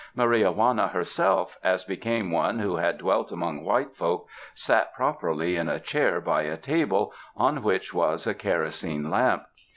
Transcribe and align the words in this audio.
Maria 0.15 0.51
Ju 0.51 0.59
ana 0.59 0.87
herself, 0.87 1.59
as 1.63 1.83
became 1.83 2.31
one 2.31 2.57
who 2.57 2.77
had 2.77 2.97
dwelt 2.97 3.31
among 3.31 3.63
white 3.63 3.95
folk, 3.95 4.27
sat 4.55 4.91
properly 4.95 5.55
in 5.55 5.69
a 5.69 5.79
chair 5.79 6.19
by 6.19 6.41
a 6.41 6.57
table 6.57 7.13
on 7.37 7.61
which 7.61 7.93
was 7.93 8.25
a 8.25 8.33
kerosene 8.33 9.11
lamp. 9.11 9.43